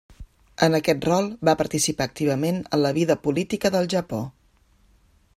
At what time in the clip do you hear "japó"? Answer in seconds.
3.95-4.23